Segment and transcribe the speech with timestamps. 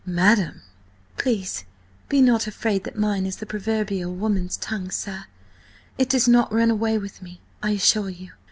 [0.03, 0.63] "Madam!"
[1.15, 1.63] "Please
[2.09, 5.25] be not afraid that mine is the proverbial woman's tongue, sir.
[5.95, 8.31] It does not run away with me, I assure you.